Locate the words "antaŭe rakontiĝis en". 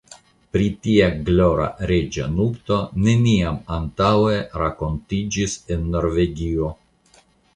3.77-5.87